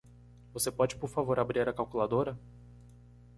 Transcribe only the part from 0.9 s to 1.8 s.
por favor abrir a